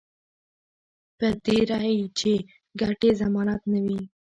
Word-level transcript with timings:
په 1.17 1.27
تېره 1.43 1.79
چې 2.19 2.33
ګټې 2.81 3.09
ضمانت 3.21 3.61
نه 3.71 3.79
وي 3.85 4.01